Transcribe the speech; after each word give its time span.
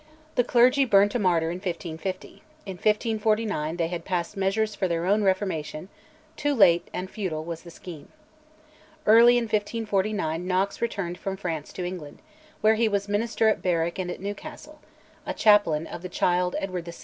The 0.33 0.43
clergy 0.43 0.83
burned 0.83 1.13
a 1.13 1.19
martyr 1.19 1.51
in 1.51 1.57
1550; 1.57 2.41
in 2.65 2.73
1549 2.77 3.77
they 3.77 3.87
had 3.89 4.03
passed 4.03 4.35
measures 4.35 4.73
for 4.73 4.87
their 4.87 5.05
own 5.05 5.21
reformation: 5.23 5.89
too 6.35 6.55
late 6.55 6.87
and 6.91 7.07
futile 7.07 7.43
was 7.45 7.61
the 7.61 7.69
scheme. 7.69 8.07
Early 9.05 9.37
in 9.37 9.43
1549 9.43 10.47
Knox 10.47 10.81
returned 10.81 11.19
from 11.19 11.37
France 11.37 11.71
to 11.73 11.85
England, 11.85 12.17
where 12.61 12.73
he 12.73 12.87
was 12.89 13.07
minister 13.07 13.47
at 13.47 13.61
Berwick 13.61 13.99
and 13.99 14.09
at 14.09 14.19
Newcastle, 14.19 14.79
a 15.27 15.35
chaplain 15.35 15.85
of 15.85 16.01
the 16.01 16.09
child 16.09 16.55
Edward 16.57 16.85
VI. 16.85 16.93